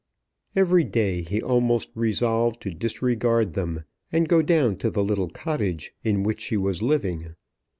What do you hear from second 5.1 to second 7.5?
cottage in which she was living.